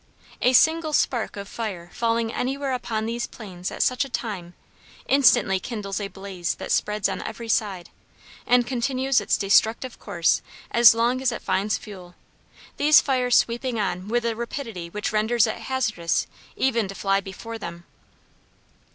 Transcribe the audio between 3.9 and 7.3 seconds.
a time, instantly kindles a blaze that spreads on